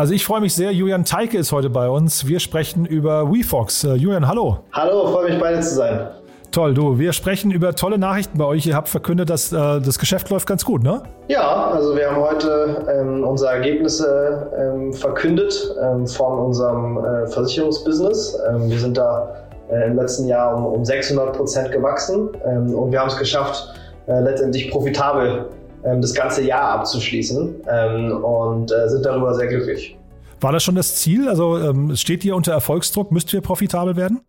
[0.00, 0.72] Also ich freue mich sehr.
[0.72, 2.26] Julian Teike ist heute bei uns.
[2.26, 3.84] Wir sprechen über WeFox.
[3.84, 4.60] Uh, Julian, hallo.
[4.72, 6.06] Hallo, freue mich beide zu sein.
[6.50, 6.98] Toll, du.
[6.98, 8.64] Wir sprechen über tolle Nachrichten bei euch.
[8.64, 11.02] Ihr habt verkündet, dass äh, das Geschäft läuft ganz gut, ne?
[11.28, 18.38] Ja, also wir haben heute ähm, unsere Ergebnisse ähm, verkündet ähm, von unserem äh, Versicherungsbusiness.
[18.48, 19.34] Ähm, wir sind da
[19.70, 23.74] äh, im letzten Jahr um, um 600 Prozent gewachsen ähm, und wir haben es geschafft,
[24.06, 25.44] äh, letztendlich profitabel
[25.82, 29.96] das ganze Jahr abzuschließen ähm, und äh, sind darüber sehr glücklich.
[30.40, 31.28] War das schon das Ziel?
[31.28, 33.12] Also ähm, steht ihr unter Erfolgsdruck?
[33.12, 34.20] Müsst ihr profitabel werden?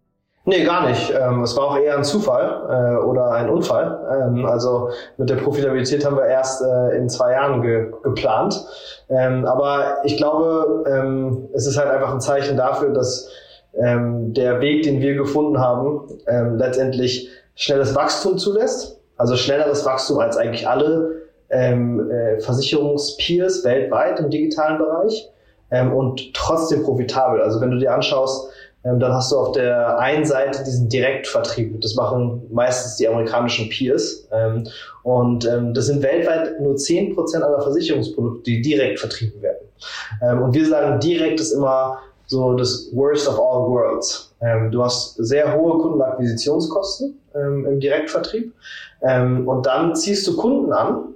[0.43, 1.13] Nee, gar nicht.
[1.15, 3.99] Ähm, es war auch eher ein Zufall äh, oder ein Unfall.
[4.11, 8.59] Ähm, also mit der Profitabilität haben wir erst äh, in zwei Jahren ge geplant.
[9.09, 13.29] Ähm, aber ich glaube, ähm, es ist halt einfach ein Zeichen dafür, dass
[13.77, 18.99] ähm, der Weg, den wir gefunden haben, ähm, letztendlich schnelles Wachstum zulässt.
[19.17, 21.20] Also schnelleres Wachstum als eigentlich alle
[21.51, 25.29] ähm, äh, Versicherungspeers weltweit im digitalen Bereich
[25.71, 27.41] ähm, und trotzdem profitabel.
[27.41, 28.49] Also wenn du dir anschaust,
[28.83, 31.79] ähm, dann hast du auf der einen Seite diesen Direktvertrieb.
[31.81, 34.27] Das machen meistens die amerikanischen Peers.
[34.31, 34.67] Ähm,
[35.03, 39.67] und ähm, das sind weltweit nur 10% aller Versicherungsprodukte, die direkt vertrieben werden.
[40.21, 44.33] Ähm, und wir sagen, direkt ist immer so das Worst of all worlds.
[44.41, 48.53] Ähm, du hast sehr hohe Kundenakquisitionskosten ähm, im Direktvertrieb
[49.01, 51.13] ähm, und dann ziehst du Kunden an,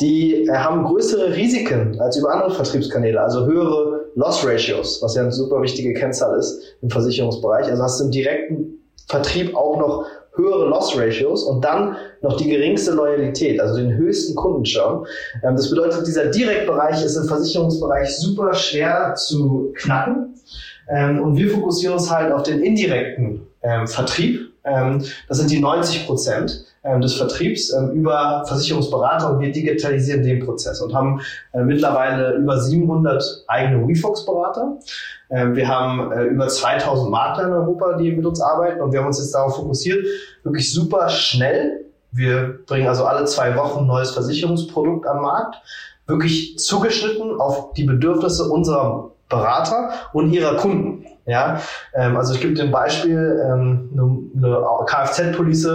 [0.00, 5.22] die äh, haben größere Risiken als über andere Vertriebskanäle, also höhere Loss Ratios, was ja
[5.22, 7.66] eine super wichtige Kennzahl ist im Versicherungsbereich.
[7.66, 12.48] Also hast du im direkten Vertrieb auch noch höhere Loss Ratios und dann noch die
[12.48, 15.06] geringste Loyalität, also den höchsten Kundenschirm.
[15.42, 20.34] Ähm, das bedeutet, dieser Direktbereich ist im Versicherungsbereich super schwer zu knacken.
[20.88, 24.49] Ähm, und wir fokussieren uns halt auf den indirekten ähm, Vertrieb.
[25.28, 26.64] Das sind die 90 Prozent
[27.02, 31.20] des Vertriebs über Versicherungsberater und wir digitalisieren den Prozess und haben
[31.52, 34.78] äh, mittlerweile über 700 eigene WeFox-Berater
[35.30, 39.00] ähm, wir haben äh, über 2000 Makler in Europa, die mit uns arbeiten und wir
[39.00, 40.04] haben uns jetzt darauf fokussiert,
[40.42, 41.84] wirklich super schnell.
[42.12, 45.56] Wir bringen also alle zwei Wochen ein neues Versicherungsprodukt am Markt,
[46.06, 51.06] wirklich zugeschnitten auf die Bedürfnisse unserer Berater und ihrer Kunden.
[51.26, 51.60] Ja,
[51.94, 55.66] ähm, also ich gebe dir ein Beispiel, ähm, eine, eine Kfz-Police,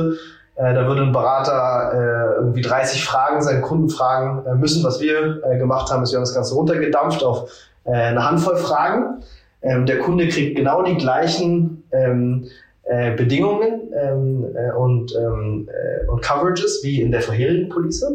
[0.55, 4.83] äh, da würde ein Berater äh, irgendwie 30 Fragen seinen Kunden fragen äh, müssen.
[4.83, 7.51] Was wir äh, gemacht haben, ist, wir haben das Ganze runtergedampft auf
[7.83, 9.23] äh, eine Handvoll Fragen.
[9.61, 12.47] Ähm, der Kunde kriegt genau die gleichen ähm,
[12.83, 18.05] äh, Bedingungen ähm, äh, und, ähm, äh, und Coverages wie in der vorherigen Police,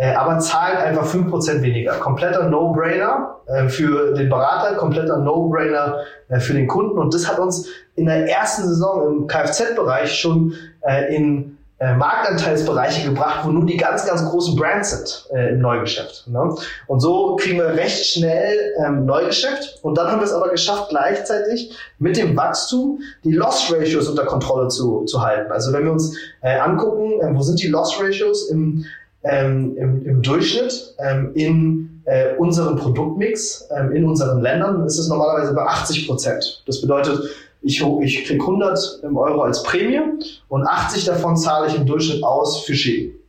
[0.00, 1.92] äh, aber zahlt einfach 5% weniger.
[1.92, 5.98] Kompletter No-Brainer äh, für den Berater, kompletter No-Brainer
[6.30, 6.98] äh, für den Kunden.
[6.98, 13.10] Und das hat uns in der ersten Saison im Kfz-Bereich schon äh, in äh, Marktanteilsbereiche
[13.10, 16.28] gebracht, wo nur die ganz, ganz großen Brands sind äh, im Neugeschäft.
[16.28, 16.54] Ne?
[16.86, 19.80] Und so kriegen wir recht schnell ähm, Neugeschäft.
[19.82, 24.24] Und dann haben wir es aber geschafft, gleichzeitig mit dem Wachstum die Loss Ratios unter
[24.24, 25.52] Kontrolle zu, zu halten.
[25.52, 28.86] Also wenn wir uns äh, angucken, äh, wo sind die Loss Ratios im,
[29.22, 35.08] ähm, im, im Durchschnitt ähm, in äh, unserem Produktmix, ähm, in unseren Ländern, ist es
[35.08, 36.62] normalerweise bei 80 Prozent.
[36.66, 37.20] Das bedeutet,
[37.62, 40.00] ich, ich kriege 100 Euro als Prämie
[40.48, 43.20] und 80 davon zahle ich im Durchschnitt aus für Schäden.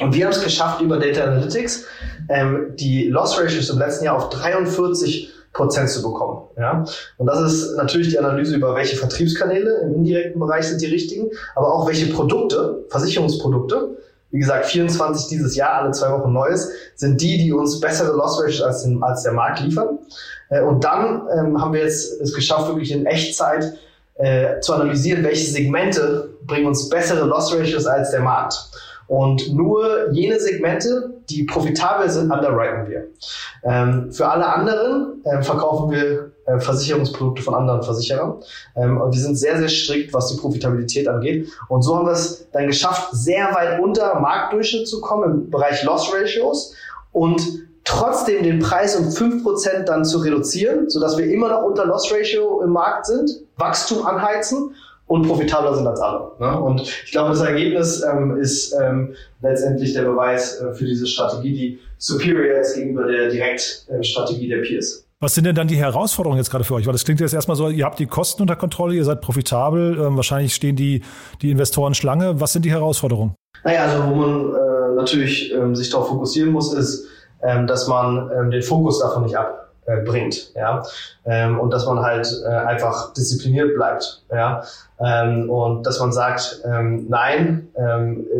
[0.00, 1.86] Und wir haben es geschafft, über Data Analytics
[2.28, 6.42] ähm, die Loss Ratios im letzten Jahr auf 43 Prozent zu bekommen.
[6.58, 6.84] Ja?
[7.16, 11.30] Und das ist natürlich die Analyse über welche Vertriebskanäle im indirekten Bereich sind die richtigen,
[11.54, 13.96] aber auch welche Produkte, Versicherungsprodukte,
[14.34, 18.42] wie gesagt, 24 dieses Jahr, alle zwei Wochen Neues, sind die, die uns bessere Loss
[18.42, 20.00] Ratios als, den, als der Markt liefern.
[20.48, 23.74] Äh, und dann ähm, haben wir jetzt es geschafft, wirklich in Echtzeit
[24.16, 28.56] äh, zu analysieren, welche Segmente bringen uns bessere Loss Ratios als der Markt.
[29.06, 33.04] Und nur jene Segmente, die profitabel sind, underwriten wir.
[33.62, 38.36] Ähm, für alle anderen äh, verkaufen wir äh, Versicherungsprodukte von anderen Versicherern.
[38.76, 41.48] Ähm, und wir sind sehr, sehr strikt, was die Profitabilität angeht.
[41.68, 45.82] Und so haben wir es dann geschafft, sehr weit unter Marktdurchschnitt zu kommen im Bereich
[45.84, 46.74] Loss Ratios
[47.12, 47.42] und
[47.84, 52.62] trotzdem den Preis um 5% dann zu reduzieren, sodass wir immer noch unter Loss Ratio
[52.62, 54.74] im Markt sind, Wachstum anheizen
[55.06, 56.30] und profitabler sind als alle.
[56.40, 56.60] Ne?
[56.60, 61.52] Und ich glaube, das Ergebnis ähm, ist ähm, letztendlich der Beweis äh, für diese Strategie,
[61.52, 65.03] die superior ist gegenüber der Direktstrategie der Peers.
[65.24, 66.84] Was sind denn dann die Herausforderungen jetzt gerade für euch?
[66.84, 69.98] Weil das klingt jetzt erstmal so, ihr habt die Kosten unter Kontrolle, ihr seid profitabel,
[69.98, 71.00] ähm, wahrscheinlich stehen die,
[71.40, 72.42] die Investoren Schlange.
[72.42, 73.34] Was sind die Herausforderungen?
[73.64, 77.06] Naja, also wo man äh, natürlich ähm, sich darauf fokussieren muss, ist,
[77.42, 80.82] ähm, dass man ähm, den Fokus davon nicht abbringt, ja,
[81.24, 84.62] ähm, und dass man halt äh, einfach diszipliniert bleibt, ja,
[85.00, 87.68] ähm, und dass man sagt, nein,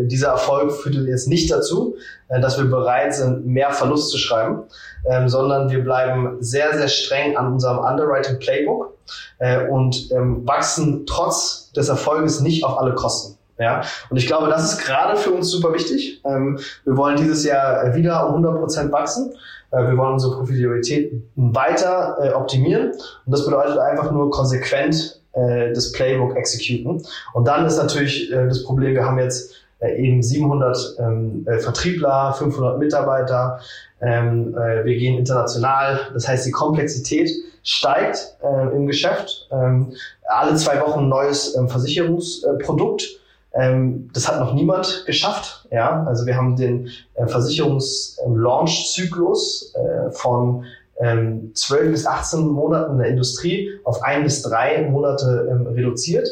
[0.03, 1.97] dieser Erfolg führt jetzt nicht dazu,
[2.29, 4.65] äh, dass wir bereit sind, mehr Verlust zu schreiben,
[5.09, 8.97] ähm, sondern wir bleiben sehr, sehr streng an unserem Underwriting Playbook
[9.39, 13.39] äh, und ähm, wachsen trotz des Erfolges nicht auf alle Kosten.
[13.59, 16.21] Ja, und ich glaube, das ist gerade für uns super wichtig.
[16.25, 19.33] Ähm, wir wollen dieses Jahr wieder um 100 Prozent wachsen.
[19.71, 22.91] Äh, wir wollen unsere Profitabilität weiter äh, optimieren.
[22.91, 27.05] Und das bedeutet einfach nur konsequent äh, das Playbook exekuten.
[27.33, 29.53] Und dann ist natürlich äh, das Problem, wir haben jetzt
[29.89, 33.61] eben 700 ähm, äh, Vertriebler, 500 Mitarbeiter.
[34.01, 35.99] Ähm, wir gehen international.
[36.13, 37.31] Das heißt, die Komplexität
[37.63, 38.37] steigt
[38.75, 39.49] im Geschäft.
[39.51, 39.95] Ähm,
[40.29, 43.19] alle zwei Wochen ein neues ähm, Versicherungsprodukt
[43.55, 45.67] ähm, das hat noch niemand geschafft.
[45.71, 50.67] Ja, also wir haben den äh, Versicherungs-Launch-Zyklus äh, von
[50.99, 56.29] ähm, 12 bis 18 Monaten in der Industrie auf ein bis drei Monate ähm, reduziert.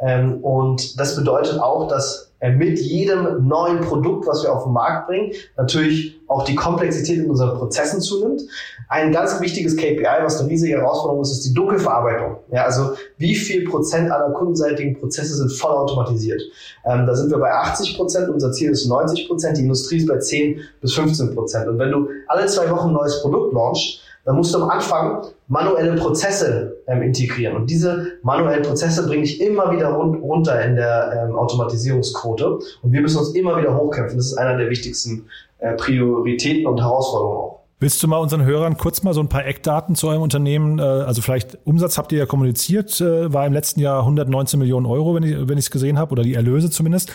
[0.00, 2.25] Ähm, und das bedeutet auch, dass äh,
[2.56, 7.30] mit jedem neuen Produkt, was wir auf den Markt bringen, natürlich auch die Komplexität in
[7.30, 8.42] unseren Prozessen zunimmt.
[8.88, 12.36] Ein ganz wichtiges KPI, was eine riesige Herausforderung ist, ist die Dunkelverarbeitung.
[12.52, 16.42] Ja, also wie viel Prozent aller kundenseitigen Prozesse sind voll automatisiert?
[16.84, 20.08] Ähm, da sind wir bei 80 Prozent, unser Ziel ist 90 Prozent, die Industrie ist
[20.08, 21.68] bei 10 bis 15 Prozent.
[21.68, 25.26] Und wenn du alle zwei Wochen ein neues Produkt launchst, dann musst du am Anfang
[25.48, 27.56] manuelle Prozesse ähm, integrieren.
[27.56, 32.58] Und diese manuellen Prozesse bringe ich immer wieder run runter in der ähm, Automatisierungsquote.
[32.82, 34.16] Und wir müssen uns immer wieder hochkämpfen.
[34.16, 35.26] Das ist einer der wichtigsten
[35.58, 37.60] äh, Prioritäten und Herausforderungen auch.
[37.78, 40.82] Willst du mal unseren Hörern kurz mal so ein paar Eckdaten zu eurem Unternehmen, äh,
[40.82, 45.14] also vielleicht Umsatz habt ihr ja kommuniziert, äh, war im letzten Jahr 119 Millionen Euro,
[45.14, 47.12] wenn ich wenn es gesehen habe, oder die Erlöse zumindest.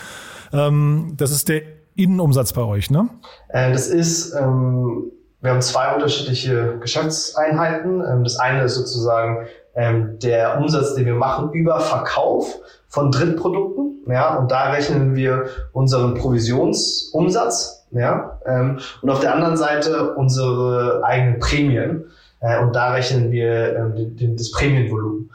[0.52, 1.62] Ähm, das ist der
[1.96, 3.08] Innenumsatz bei euch, ne?
[3.48, 5.10] Äh, das ist ähm
[5.42, 8.02] wir haben zwei unterschiedliche Geschäftseinheiten.
[8.08, 12.58] Ähm, das eine ist sozusagen ähm, der Umsatz, den wir machen über Verkauf
[12.88, 14.02] von Drittprodukten.
[14.06, 17.86] Ja, und da rechnen wir unseren Provisionsumsatz.
[17.92, 22.06] Ja, ähm, und auf der anderen Seite unsere eigenen Prämien.
[22.40, 23.92] Äh, und da rechnen wir
[24.36, 25.30] das Prämienvolumen.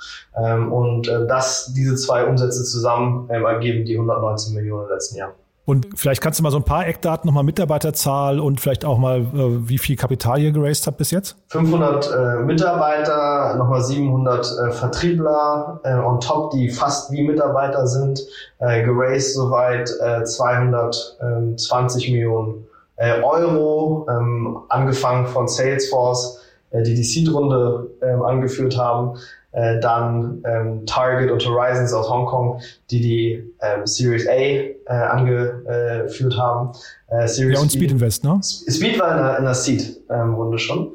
[0.71, 5.33] und äh, das, diese zwei Umsätze zusammen ergeben die 119 Millionen im letzten Jahr.
[5.67, 9.19] Und vielleicht kannst du mal so ein paar Eckdaten nochmal Mitarbeiterzahl und vielleicht auch mal,
[9.19, 11.35] äh, wie viel Kapital ihr geraced habt bis jetzt?
[11.49, 18.21] 500 äh, Mitarbeiter, nochmal 700 äh, Vertriebler äh, on top, die fast wie Mitarbeiter sind,
[18.59, 26.39] äh, geraced soweit äh, 220 Millionen äh, Euro, ähm, angefangen von Salesforce,
[26.71, 29.17] die die Seed-Runde äh, angeführt haben
[29.51, 36.37] äh, dann ähm, Target und Horizons aus Hongkong, die die ähm, Series A äh, angeführt
[36.37, 36.71] haben.
[37.07, 38.39] Äh, Series ja, und Speed Invest, ne?
[38.43, 40.93] Speed war in der, in der Seed-Runde ähm, schon.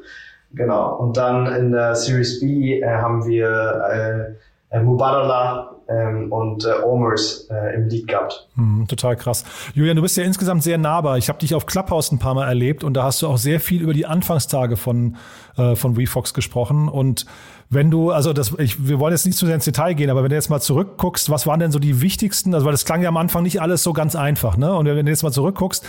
[0.53, 0.97] Genau.
[0.97, 4.37] Und dann in der Series B äh, haben wir
[4.71, 8.47] äh, äh, Mubadala ähm, und äh, Omers äh, im Lead gehabt.
[8.55, 9.43] Hm, total krass.
[9.73, 11.17] Julian, du bist ja insgesamt sehr nahbar.
[11.17, 13.59] Ich habe dich auf Clubhouse ein paar Mal erlebt und da hast du auch sehr
[13.59, 15.17] viel über die Anfangstage von,
[15.57, 17.25] äh, von WeFox gesprochen und
[17.73, 20.21] wenn du, also das, ich, wir wollen jetzt nicht zu sehr ins Detail gehen, aber
[20.21, 23.01] wenn du jetzt mal zurückguckst, was waren denn so die wichtigsten, also weil das klang
[23.01, 24.73] ja am Anfang nicht alles so ganz einfach, ne?
[24.75, 25.83] Und wenn du jetzt mal zurückguckst,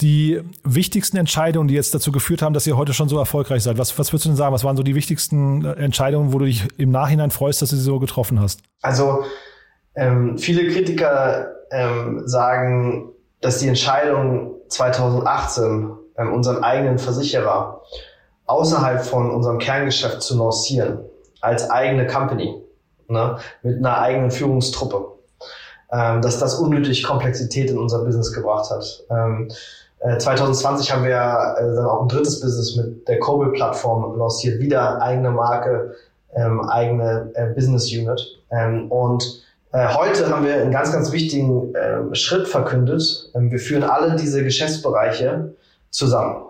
[0.00, 3.78] die wichtigsten Entscheidungen, die jetzt dazu geführt haben, dass ihr heute schon so erfolgreich seid?
[3.78, 4.54] Was, was würdest du denn sagen?
[4.54, 7.76] Was waren so die wichtigsten äh, Entscheidungen, wo du dich im Nachhinein freust, dass du
[7.76, 8.60] sie so getroffen hast?
[8.82, 9.24] Also
[9.94, 17.82] ähm, viele Kritiker ähm, sagen, dass die Entscheidung 2018 ähm, unseren eigenen Versicherer
[18.46, 21.00] außerhalb von unserem Kerngeschäft zu lancieren,
[21.40, 22.60] als eigene Company,
[23.08, 25.18] ne, mit einer eigenen Führungstruppe,
[25.92, 29.04] ähm, dass das unnötig Komplexität in unser Business gebracht hat.
[29.10, 29.54] Ähm, äh,
[30.00, 35.30] 2020 haben wir äh, dann auch ein drittes Business mit der Kobe-Plattform lanciert, wieder eigene
[35.30, 35.94] Marke,
[36.34, 38.20] ähm, eigene äh, Business Unit.
[38.50, 43.30] Ähm, und äh, heute haben wir einen ganz, ganz wichtigen ähm, Schritt verkündet.
[43.34, 45.52] Ähm, wir führen alle diese Geschäftsbereiche
[45.90, 46.44] zusammen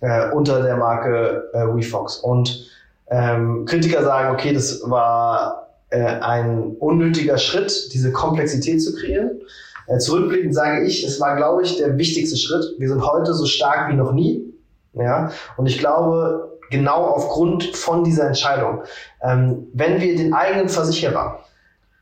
[0.00, 2.18] äh, unter der Marke äh, WeFox.
[2.18, 2.70] Und
[3.10, 9.42] ähm, Kritiker sagen, okay, das war äh, ein unnötiger Schritt, diese Komplexität zu kreieren.
[9.86, 12.64] Äh, zurückblickend sage ich, es war, glaube ich, der wichtigste Schritt.
[12.78, 14.52] Wir sind heute so stark wie noch nie.
[14.94, 18.82] Ja, und ich glaube, genau aufgrund von dieser Entscheidung,
[19.22, 21.38] ähm, wenn wir den eigenen Versicherer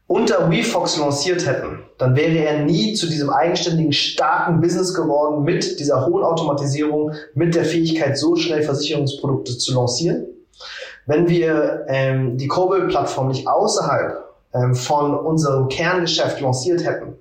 [0.07, 5.79] unter WeFox lanciert hätten, dann wäre er nie zu diesem eigenständigen, starken Business geworden mit
[5.79, 10.27] dieser hohen Automatisierung, mit der Fähigkeit, so schnell Versicherungsprodukte zu lancieren.
[11.07, 17.15] Wenn wir ähm, die Cobol-Plattform nicht außerhalb ähm, von unserem Kerngeschäft lanciert hätten,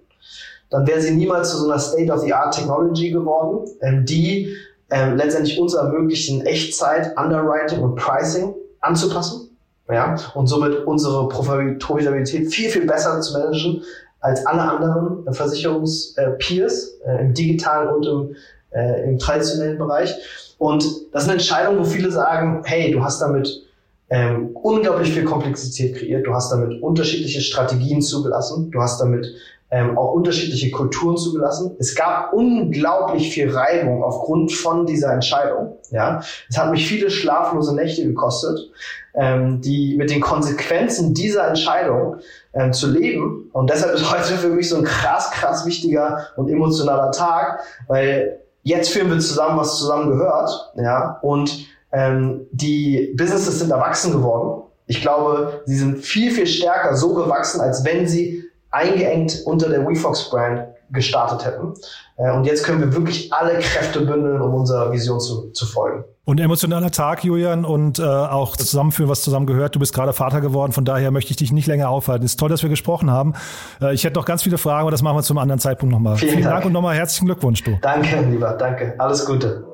[0.70, 4.56] dann wäre sie niemals zu so einer State-of-the-Art Technology geworden, ähm, die
[4.92, 9.50] ähm, letztendlich uns ermöglicht, in Echtzeit Underwriting und Pricing anzupassen
[9.90, 13.82] ja, und somit unsere Profitabilität viel, viel besser zu managen
[14.20, 18.36] als alle anderen Versicherungspeers äh, im digitalen und im,
[18.72, 20.14] äh, im traditionellen Bereich.
[20.58, 23.64] Und das ist eine Entscheidung, wo viele sagen, hey, du hast damit
[24.10, 29.28] ähm, unglaublich viel Komplexität kreiert, du hast damit unterschiedliche Strategien zugelassen, du hast damit
[29.72, 31.76] ähm, auch unterschiedliche Kulturen zugelassen.
[31.80, 35.78] Es gab unglaublich viel Reibung aufgrund von dieser Entscheidung.
[35.92, 38.72] Ja, es hat mich viele schlaflose Nächte gekostet,
[39.14, 42.18] ähm, die mit den Konsequenzen dieser Entscheidung
[42.54, 43.50] ähm, zu leben.
[43.54, 48.40] Und deshalb ist heute für mich so ein krass, krass wichtiger und emotionaler Tag, weil
[48.64, 50.72] jetzt führen wir zusammen, was zusammen gehört.
[50.76, 54.64] Ja, und ähm, die Businesses sind erwachsen geworden.
[54.88, 59.88] Ich glaube, sie sind viel, viel stärker so gewachsen, als wenn sie eingeengt unter der
[59.88, 61.74] WeFox-Brand gestartet hätten.
[62.18, 66.04] Äh, und jetzt können wir wirklich alle Kräfte bündeln, um unserer Vision zu, zu folgen.
[66.26, 69.76] Und emotionaler Tag, Julian, und äh, auch zusammenführen, was zusammen gehört.
[69.76, 72.26] Du bist gerade Vater geworden, von daher möchte ich dich nicht länger aufhalten.
[72.26, 73.34] Es ist toll, dass wir gesprochen haben.
[73.82, 76.18] Äh, ich hätte noch ganz viele Fragen, aber das machen wir zum anderen Zeitpunkt nochmal.
[76.18, 76.56] Vielen, Vielen Dank.
[76.56, 77.78] Dank und nochmal herzlichen Glückwunsch, du.
[77.82, 78.94] Danke, lieber, danke.
[78.98, 79.66] Alles Gute.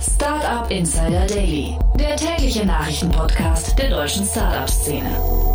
[0.00, 5.47] Startup Insider Daily, der tägliche Nachrichtenpodcast der deutschen Startup-Szene.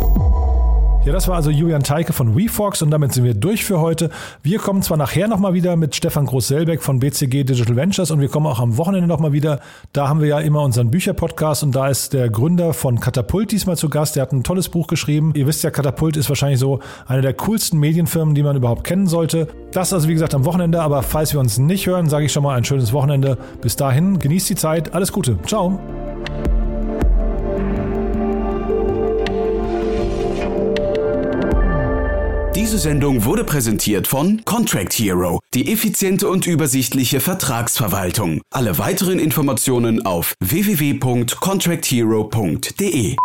[1.04, 4.08] Ja, das war also Julian Teike von WeFox und damit sind wir durch für heute.
[4.42, 8.28] Wir kommen zwar nachher nochmal wieder mit Stefan Groß-Selbeck von BCG Digital Ventures und wir
[8.30, 9.60] kommen auch am Wochenende nochmal wieder.
[9.92, 13.76] Da haben wir ja immer unseren Bücherpodcast und da ist der Gründer von Katapult diesmal
[13.76, 14.16] zu Gast.
[14.16, 15.32] Der hat ein tolles Buch geschrieben.
[15.36, 19.06] Ihr wisst ja, Katapult ist wahrscheinlich so eine der coolsten Medienfirmen, die man überhaupt kennen
[19.06, 19.48] sollte.
[19.72, 22.44] Das also wie gesagt am Wochenende, aber falls wir uns nicht hören, sage ich schon
[22.44, 23.36] mal ein schönes Wochenende.
[23.60, 24.94] Bis dahin, genießt die Zeit.
[24.94, 25.36] Alles Gute.
[25.46, 25.78] Ciao.
[32.54, 38.42] Diese Sendung wurde präsentiert von Contract Hero, die effiziente und übersichtliche Vertragsverwaltung.
[38.50, 43.16] Alle weiteren Informationen auf www.contracthero.de.